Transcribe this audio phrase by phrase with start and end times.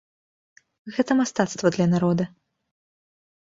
[0.95, 2.23] Гэта мастацтва для народа.